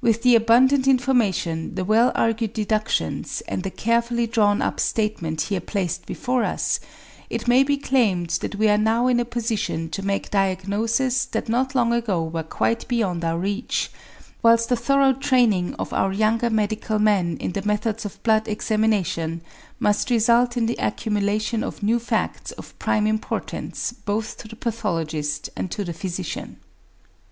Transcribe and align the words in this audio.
With 0.00 0.22
the 0.22 0.36
abundant 0.36 0.86
information, 0.86 1.74
the 1.74 1.84
well 1.84 2.12
argued 2.14 2.52
deductions 2.52 3.42
and 3.48 3.64
the 3.64 3.70
carefully 3.72 4.28
drawn 4.28 4.62
up 4.62 4.78
statement 4.78 5.40
here 5.40 5.58
placed 5.60 6.06
before 6.06 6.44
us 6.44 6.78
it 7.30 7.48
may 7.48 7.64
be 7.64 7.76
claimed 7.76 8.30
that 8.42 8.54
we 8.54 8.68
are 8.68 8.78
now 8.78 9.08
in 9.08 9.18
a 9.18 9.24
position 9.24 9.88
to 9.90 10.06
make 10.06 10.30
diagnoses 10.30 11.26
that 11.32 11.48
not 11.48 11.74
long 11.74 11.92
ago 11.92 12.22
were 12.22 12.44
quite 12.44 12.86
beyond 12.86 13.24
our 13.24 13.40
reach, 13.40 13.90
whilst 14.40 14.70
a 14.70 14.76
thorough 14.76 15.12
training 15.12 15.74
of 15.80 15.92
our 15.92 16.12
younger 16.12 16.48
medical 16.48 17.00
men 17.00 17.36
in 17.38 17.50
the 17.50 17.66
methods 17.66 18.04
of 18.04 18.22
blood 18.22 18.46
examination 18.46 19.40
must 19.80 20.10
result 20.10 20.56
in 20.56 20.66
the 20.66 20.76
accumulation 20.78 21.64
of 21.64 21.82
new 21.82 21.98
facts 21.98 22.52
of 22.52 22.78
prime 22.78 23.04
importance 23.08 23.90
both 23.92 24.36
to 24.38 24.46
the 24.46 24.54
pathologist 24.54 25.50
and 25.56 25.72
to 25.72 25.82
the 25.82 25.92
physician. 25.92 26.58